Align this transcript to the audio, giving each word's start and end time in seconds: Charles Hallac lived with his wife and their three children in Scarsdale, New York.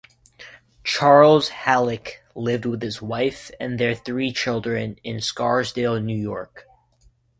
Charles 0.83 1.49
Hallac 1.49 2.23
lived 2.33 2.65
with 2.65 2.81
his 2.81 3.03
wife 3.03 3.51
and 3.59 3.79
their 3.79 3.93
three 3.93 4.31
children 4.33 4.95
in 5.03 5.21
Scarsdale, 5.21 5.99
New 5.99 6.17
York. 6.17 6.65